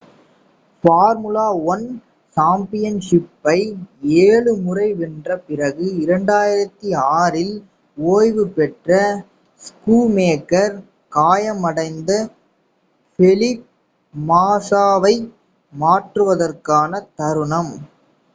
formula 0.83 1.43
1 1.65 1.83
சாம்பியன்ஷிப்பை 2.37 3.57
ஏழு 4.23 4.51
முறை 4.63 4.87
வென்ற 5.01 5.37
பிறகு 5.43 5.85
2006 6.05 7.43
இல் 7.43 7.53
ஓய்வு 7.97 8.45
பெற்ற 8.55 8.89
ஸ்கூமேக்கர் 9.61 10.75
காயமடைந்த 11.11 12.11
ஃபெலிப் 13.19 13.65
மாஸாவை 14.13 15.15
மாற்றுவதற்கான 15.73 16.91
தருணம் 17.15 17.73